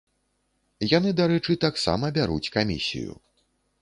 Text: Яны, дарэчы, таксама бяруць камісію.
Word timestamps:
Яны, 0.97 1.09
дарэчы, 1.19 1.57
таксама 1.67 2.05
бяруць 2.17 2.51
камісію. 2.57 3.13